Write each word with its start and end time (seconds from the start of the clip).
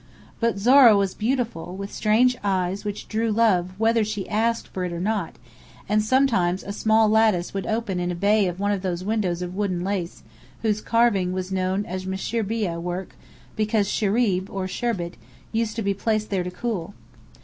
But 0.39 0.57
Zohra 0.57 0.97
was 0.97 1.13
beautiful, 1.13 1.75
with 1.75 1.93
strange 1.93 2.35
eyes 2.43 2.83
which 2.83 3.07
drew 3.07 3.31
love 3.31 3.79
whether 3.79 4.03
she 4.03 4.27
asked 4.27 4.67
for 4.69 4.83
it 4.83 4.91
or 4.91 4.99
not; 4.99 5.35
and 5.87 6.01
sometimes 6.03 6.63
a 6.63 6.71
small 6.73 7.07
lattice 7.07 7.53
would 7.53 7.67
open 7.67 7.99
in 7.99 8.09
a 8.09 8.15
bay 8.15 8.47
of 8.47 8.59
one 8.59 8.71
of 8.71 8.81
those 8.81 9.03
windows 9.03 9.43
of 9.43 9.53
wooden 9.53 9.83
lace 9.83 10.23
whose 10.63 10.81
carving 10.81 11.33
was 11.33 11.51
known 11.51 11.85
as 11.85 12.07
mushrbiyeh 12.07 12.81
work 12.81 13.13
because 13.55 13.87
shirib, 13.87 14.49
or 14.49 14.67
sherbet, 14.67 15.17
used 15.51 15.75
to 15.75 15.83
be 15.83 15.93
placed 15.93 16.31
there 16.31 16.43
to 16.43 16.49
cool. 16.49 16.95